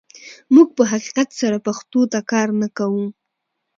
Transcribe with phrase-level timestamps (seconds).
[0.53, 3.05] موږ په حقیقت سره پښتو ته کار نه کوو.